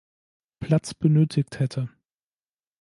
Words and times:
Platz 0.59 0.95
benötigt 0.95 1.59
hätte. 1.59 1.87